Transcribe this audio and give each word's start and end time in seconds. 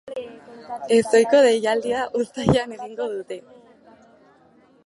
Ezohiko 0.95 1.41
deialdia 1.47 2.01
uztailean 2.23 2.75
egingo 2.79 3.11
dute. 3.15 3.41